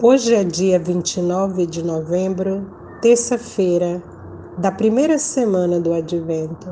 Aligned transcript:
Hoje 0.00 0.32
é 0.32 0.44
dia 0.44 0.78
29 0.78 1.66
de 1.66 1.84
novembro, 1.84 2.64
terça-feira 3.02 4.00
da 4.56 4.70
primeira 4.70 5.18
semana 5.18 5.80
do 5.80 5.92
Advento. 5.92 6.68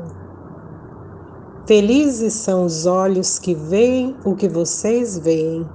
Felizes 1.65 2.31
são 2.35 2.63
os 2.63 2.85
olhos 2.85 3.37
que 3.37 3.53
veem 3.53 4.15
o 4.23 4.33
que 4.33 4.47
vocês 4.47 5.19
veem. 5.19 5.67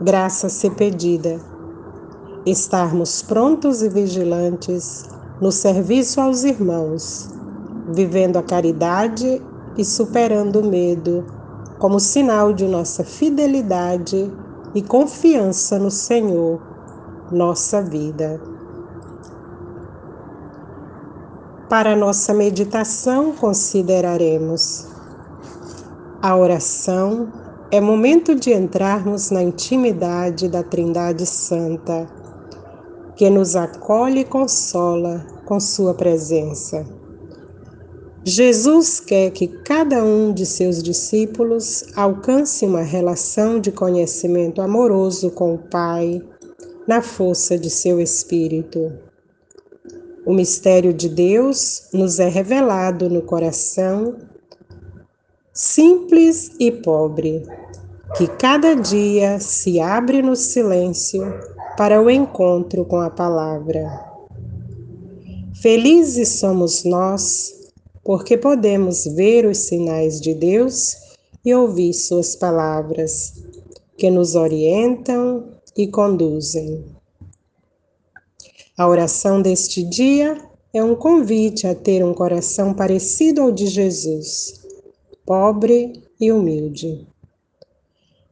Graça 0.00 0.48
ser 0.48 0.70
pedida, 0.74 1.40
estarmos 2.46 3.20
prontos 3.20 3.82
e 3.82 3.88
vigilantes 3.88 5.08
no 5.40 5.50
serviço 5.50 6.20
aos 6.20 6.44
irmãos, 6.44 7.28
vivendo 7.88 8.36
a 8.36 8.42
caridade 8.44 9.42
e 9.76 9.84
superando 9.84 10.60
o 10.60 10.70
medo, 10.70 11.26
como 11.80 11.98
sinal 11.98 12.52
de 12.52 12.68
nossa 12.68 13.02
fidelidade 13.02 14.30
e 14.74 14.82
confiança 14.82 15.78
no 15.78 15.90
Senhor, 15.90 16.60
nossa 17.30 17.82
vida. 17.82 18.40
Para 21.68 21.94
nossa 21.94 22.34
meditação, 22.34 23.32
consideraremos 23.32 24.90
a 26.22 26.36
oração 26.36 27.32
é 27.70 27.80
momento 27.80 28.34
de 28.34 28.52
entrarmos 28.52 29.30
na 29.30 29.42
intimidade 29.42 30.50
da 30.50 30.62
Trindade 30.62 31.24
Santa, 31.24 32.06
que 33.16 33.30
nos 33.30 33.56
acolhe 33.56 34.20
e 34.20 34.24
consola 34.24 35.24
com 35.46 35.58
Sua 35.58 35.94
presença. 35.94 36.99
Jesus 38.24 39.00
quer 39.00 39.30
que 39.30 39.48
cada 39.48 40.04
um 40.04 40.32
de 40.32 40.44
seus 40.44 40.82
discípulos 40.82 41.84
alcance 41.96 42.66
uma 42.66 42.82
relação 42.82 43.58
de 43.58 43.72
conhecimento 43.72 44.60
amoroso 44.60 45.30
com 45.30 45.54
o 45.54 45.58
Pai, 45.58 46.20
na 46.86 47.00
força 47.00 47.58
de 47.58 47.70
seu 47.70 47.98
Espírito. 47.98 48.92
O 50.26 50.34
mistério 50.34 50.92
de 50.92 51.08
Deus 51.08 51.88
nos 51.94 52.20
é 52.20 52.28
revelado 52.28 53.08
no 53.08 53.22
coração 53.22 54.16
simples 55.54 56.52
e 56.60 56.70
pobre, 56.70 57.42
que 58.18 58.26
cada 58.26 58.74
dia 58.74 59.40
se 59.40 59.80
abre 59.80 60.20
no 60.20 60.36
silêncio 60.36 61.22
para 61.76 62.02
o 62.02 62.10
encontro 62.10 62.84
com 62.84 63.00
a 63.00 63.08
palavra. 63.08 63.88
Felizes 65.54 66.28
somos 66.40 66.84
nós 66.84 67.59
porque 68.10 68.36
podemos 68.36 69.04
ver 69.04 69.46
os 69.46 69.58
sinais 69.58 70.20
de 70.20 70.34
Deus 70.34 70.96
e 71.44 71.54
ouvir 71.54 71.94
Suas 71.94 72.34
palavras, 72.34 73.34
que 73.96 74.10
nos 74.10 74.34
orientam 74.34 75.52
e 75.76 75.86
conduzem. 75.86 76.86
A 78.76 78.88
oração 78.88 79.40
deste 79.40 79.84
dia 79.84 80.36
é 80.74 80.82
um 80.82 80.96
convite 80.96 81.68
a 81.68 81.74
ter 81.76 82.04
um 82.04 82.12
coração 82.12 82.74
parecido 82.74 83.42
ao 83.42 83.52
de 83.52 83.68
Jesus, 83.68 84.60
pobre 85.24 86.02
e 86.20 86.32
humilde. 86.32 87.06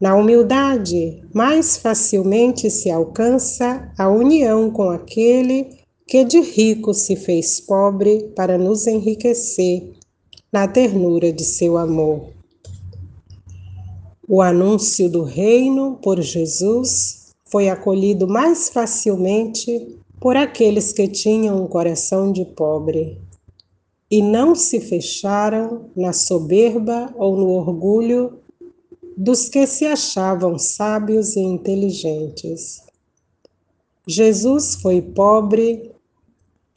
Na 0.00 0.16
humildade, 0.16 1.22
mais 1.32 1.76
facilmente 1.76 2.68
se 2.68 2.90
alcança 2.90 3.92
a 3.96 4.08
união 4.08 4.72
com 4.72 4.90
aquele 4.90 5.77
que 6.08 6.24
de 6.24 6.40
rico 6.40 6.94
se 6.94 7.14
fez 7.14 7.60
pobre 7.60 8.32
para 8.34 8.56
nos 8.56 8.86
enriquecer 8.86 9.92
na 10.50 10.66
ternura 10.66 11.30
de 11.30 11.44
seu 11.44 11.76
amor. 11.76 12.30
O 14.26 14.40
anúncio 14.40 15.10
do 15.10 15.22
reino 15.22 15.98
por 16.02 16.22
Jesus 16.22 17.34
foi 17.44 17.68
acolhido 17.68 18.26
mais 18.26 18.70
facilmente 18.70 19.98
por 20.18 20.34
aqueles 20.34 20.94
que 20.94 21.06
tinham 21.08 21.62
um 21.62 21.66
coração 21.66 22.32
de 22.32 22.46
pobre 22.46 23.20
e 24.10 24.22
não 24.22 24.54
se 24.54 24.80
fecharam 24.80 25.90
na 25.94 26.14
soberba 26.14 27.14
ou 27.18 27.36
no 27.36 27.50
orgulho 27.50 28.38
dos 29.14 29.46
que 29.50 29.66
se 29.66 29.84
achavam 29.84 30.58
sábios 30.58 31.36
e 31.36 31.40
inteligentes. 31.40 32.82
Jesus 34.06 34.76
foi 34.76 35.02
pobre 35.02 35.97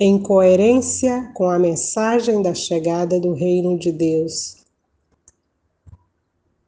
em 0.04 0.18
coerência 0.18 1.30
com 1.36 1.48
a 1.48 1.60
mensagem 1.60 2.42
da 2.42 2.56
chegada 2.56 3.20
do 3.20 3.34
Reino 3.34 3.78
de 3.78 3.92
Deus. 3.92 4.58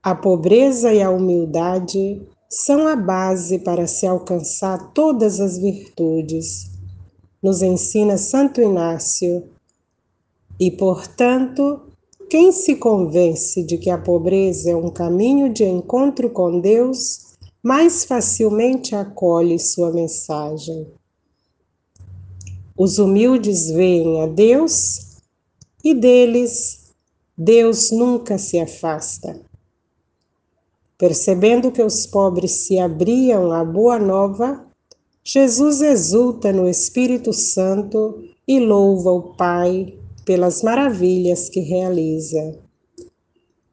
A 0.03 0.13
pobreza 0.13 0.93
e 0.93 1.01
a 1.01 1.09
humildade 1.09 2.21
são 2.47 2.85
a 2.85 2.95
base 2.95 3.57
para 3.57 3.87
se 3.87 4.05
alcançar 4.05 4.93
todas 4.93 5.39
as 5.39 5.57
virtudes, 5.57 6.69
nos 7.41 7.63
ensina 7.63 8.19
Santo 8.19 8.61
Inácio. 8.61 9.45
E, 10.59 10.69
portanto, 10.69 11.81
quem 12.29 12.51
se 12.51 12.75
convence 12.75 13.63
de 13.63 13.79
que 13.79 13.89
a 13.89 13.97
pobreza 13.97 14.69
é 14.69 14.75
um 14.75 14.91
caminho 14.91 15.51
de 15.51 15.63
encontro 15.63 16.29
com 16.29 16.59
Deus, 16.59 17.33
mais 17.63 18.05
facilmente 18.05 18.93
acolhe 18.93 19.57
sua 19.57 19.91
mensagem. 19.91 20.85
Os 22.83 22.99
humildes 22.99 23.71
veem 23.71 24.21
a 24.23 24.25
Deus 24.25 25.21
e 25.81 25.93
deles 25.93 26.91
Deus 27.37 27.91
nunca 27.91 28.37
se 28.37 28.59
afasta. 28.59 29.39
Percebendo 30.97 31.71
que 31.71 31.81
os 31.81 32.05
pobres 32.05 32.51
se 32.51 32.77
abriam 32.77 33.53
à 33.53 33.63
boa 33.63 33.97
nova, 33.97 34.67
Jesus 35.23 35.81
exulta 35.81 36.51
no 36.51 36.67
Espírito 36.67 37.31
Santo 37.31 38.21
e 38.45 38.59
louva 38.59 39.13
o 39.13 39.33
Pai 39.37 39.97
pelas 40.25 40.61
maravilhas 40.61 41.47
que 41.47 41.61
realiza. 41.61 42.59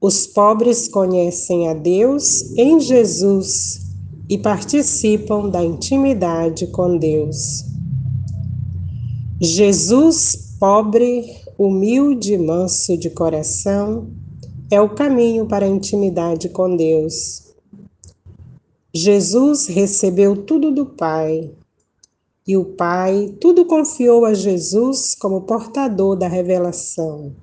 Os 0.00 0.24
pobres 0.24 0.86
conhecem 0.86 1.68
a 1.68 1.74
Deus 1.74 2.56
em 2.56 2.78
Jesus 2.78 3.80
e 4.28 4.38
participam 4.38 5.48
da 5.48 5.64
intimidade 5.64 6.68
com 6.68 6.96
Deus. 6.96 7.69
Jesus, 9.42 10.56
pobre, 10.60 11.24
humilde 11.56 12.34
e 12.34 12.38
manso 12.38 12.94
de 12.94 13.08
coração, 13.08 14.10
é 14.70 14.78
o 14.78 14.90
caminho 14.90 15.46
para 15.46 15.64
a 15.64 15.68
intimidade 15.68 16.50
com 16.50 16.76
Deus. 16.76 17.50
Jesus 18.92 19.66
recebeu 19.66 20.44
tudo 20.44 20.70
do 20.70 20.84
Pai, 20.84 21.50
e 22.46 22.54
o 22.54 22.66
Pai 22.66 23.34
tudo 23.40 23.64
confiou 23.64 24.26
a 24.26 24.34
Jesus 24.34 25.14
como 25.14 25.40
portador 25.42 26.16
da 26.16 26.28
revelação. 26.28 27.34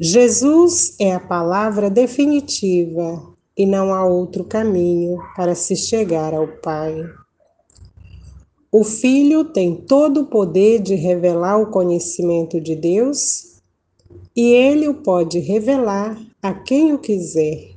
Jesus 0.00 0.96
é 0.98 1.12
a 1.12 1.20
palavra 1.20 1.90
definitiva 1.90 3.22
e 3.54 3.66
não 3.66 3.92
há 3.92 4.06
outro 4.06 4.42
caminho 4.44 5.18
para 5.36 5.54
se 5.54 5.76
chegar 5.76 6.32
ao 6.32 6.48
Pai. 6.48 7.04
O 8.72 8.84
Filho 8.84 9.44
tem 9.44 9.74
todo 9.74 10.20
o 10.20 10.26
poder 10.26 10.80
de 10.80 10.94
revelar 10.94 11.60
o 11.60 11.72
conhecimento 11.72 12.60
de 12.60 12.76
Deus 12.76 13.56
e 14.34 14.52
ele 14.52 14.86
o 14.86 14.94
pode 14.94 15.40
revelar 15.40 16.16
a 16.40 16.54
quem 16.54 16.92
o 16.92 16.98
quiser. 16.98 17.72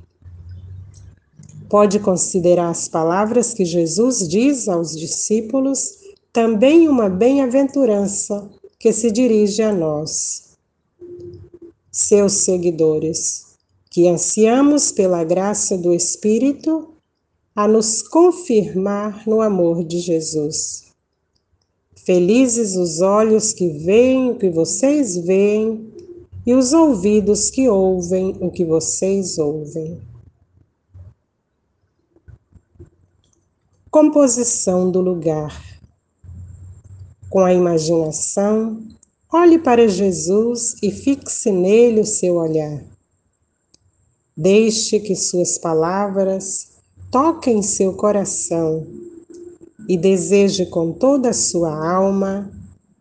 Pode 1.68 1.98
considerar 1.98 2.68
as 2.68 2.86
palavras 2.86 3.52
que 3.52 3.64
Jesus 3.64 4.28
diz 4.28 4.68
aos 4.68 4.96
discípulos 4.96 5.98
também 6.32 6.86
uma 6.88 7.08
bem-aventurança 7.08 8.48
que 8.78 8.92
se 8.92 9.10
dirige 9.10 9.62
a 9.62 9.72
nós, 9.72 10.56
seus 11.90 12.34
seguidores, 12.34 13.56
que 13.90 14.08
ansiamos 14.08 14.92
pela 14.92 15.24
graça 15.24 15.76
do 15.76 15.92
Espírito 15.92 16.94
a 17.56 17.66
nos 17.66 18.00
confirmar 18.02 19.26
no 19.26 19.40
amor 19.40 19.84
de 19.84 19.98
Jesus. 19.98 20.83
Felizes 22.04 22.76
os 22.76 23.00
olhos 23.00 23.54
que 23.54 23.66
veem 23.66 24.30
o 24.30 24.36
que 24.36 24.50
vocês 24.50 25.16
veem 25.16 25.90
e 26.46 26.52
os 26.52 26.74
ouvidos 26.74 27.48
que 27.48 27.66
ouvem 27.66 28.36
o 28.40 28.50
que 28.50 28.62
vocês 28.62 29.38
ouvem. 29.38 29.98
Composição 33.90 34.90
do 34.90 35.00
lugar. 35.00 35.58
Com 37.30 37.40
a 37.40 37.54
imaginação, 37.54 38.82
olhe 39.32 39.58
para 39.58 39.88
Jesus 39.88 40.76
e 40.82 40.90
fixe 40.90 41.50
nele 41.50 42.02
o 42.02 42.06
seu 42.06 42.34
olhar. 42.34 42.84
Deixe 44.36 45.00
que 45.00 45.16
suas 45.16 45.56
palavras 45.56 46.72
toquem 47.10 47.62
seu 47.62 47.94
coração 47.94 49.03
e 49.88 49.96
deseje 49.96 50.66
com 50.66 50.92
toda 50.92 51.30
a 51.30 51.34
sua 51.34 51.74
alma 51.92 52.50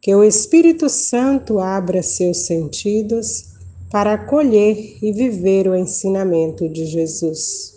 que 0.01 0.13
o 0.13 0.24
Espírito 0.24 0.89
Santo 0.89 1.59
abra 1.59 2.03
seus 2.03 2.45
sentidos 2.45 3.53
para 3.89 4.13
acolher 4.13 4.97
e 5.01 5.13
viver 5.13 5.68
o 5.68 5.75
ensinamento 5.75 6.68
de 6.68 6.85
Jesus. 6.85 7.75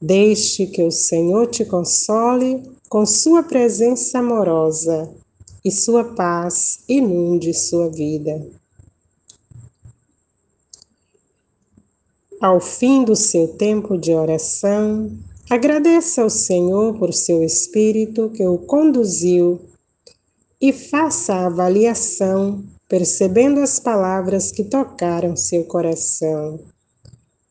Deixe 0.00 0.66
que 0.66 0.82
o 0.82 0.90
Senhor 0.90 1.46
te 1.46 1.64
console 1.64 2.62
com 2.88 3.06
sua 3.06 3.42
presença 3.42 4.18
amorosa 4.18 5.10
e 5.64 5.70
sua 5.70 6.04
paz 6.04 6.80
inunde 6.86 7.54
sua 7.54 7.88
vida. 7.88 8.46
Ao 12.38 12.60
fim 12.60 13.04
do 13.04 13.16
seu 13.16 13.48
tempo 13.48 13.96
de 13.96 14.12
oração, 14.12 15.10
agradeça 15.48 16.22
ao 16.22 16.30
Senhor 16.30 16.98
por 16.98 17.12
seu 17.12 17.42
Espírito 17.42 18.30
que 18.30 18.46
o 18.46 18.58
conduziu 18.58 19.60
e 20.60 20.72
faça 20.72 21.34
a 21.34 21.46
avaliação, 21.46 22.64
percebendo 22.88 23.60
as 23.60 23.78
palavras 23.78 24.50
que 24.50 24.64
tocaram 24.64 25.36
seu 25.36 25.64
coração 25.64 26.60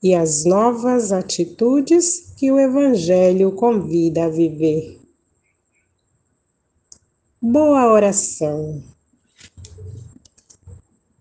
e 0.01 0.13
as 0.13 0.43
novas 0.43 1.11
atitudes 1.11 2.33
que 2.35 2.51
o 2.51 2.59
Evangelho 2.59 3.51
convida 3.53 4.25
a 4.25 4.29
viver. 4.29 4.99
Boa 7.41 7.91
oração. 7.91 8.92